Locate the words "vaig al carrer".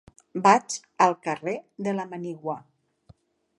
0.45-1.55